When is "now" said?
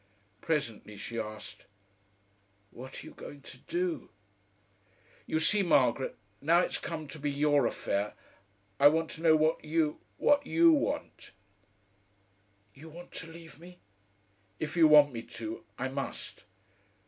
6.41-6.61